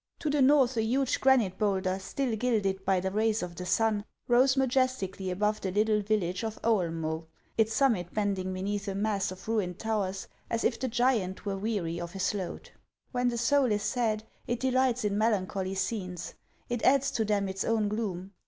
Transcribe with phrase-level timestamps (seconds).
[0.17, 4.03] To the north a huge granite bowlder, still gilded by the rays of the sun,
[4.27, 9.47] rose majestically above the little village of Oelmce, its summit bending beneath a mass of
[9.47, 12.71] ruined towers, as if the giant were weary of his load.
[13.11, 16.33] When the soul is sad, it delights in melancholy scenes;
[16.67, 18.31] it adds to them its own gloom.